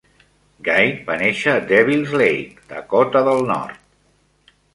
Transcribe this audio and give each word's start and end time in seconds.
Guy 0.67 0.87
va 1.09 1.17
néixer 1.23 1.53
a 1.57 1.61
Devils 1.73 2.15
Lake, 2.23 2.65
Dakota 2.73 3.23
del 3.29 3.45
Nord. 3.53 4.53